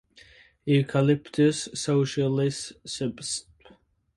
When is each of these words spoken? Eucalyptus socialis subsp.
Eucalyptus 0.75 1.59
socialis 1.81 2.59
subsp. 2.93 3.45